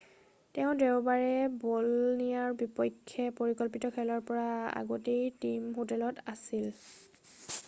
[0.57, 1.27] তেওঁ দেওবাৰে
[1.65, 4.47] বলনিয়াৰ বিপক্ষে পৰিকল্পিত খেলৰ পৰা
[4.83, 7.55] আগতেই টীম হোটেলত আছিল৷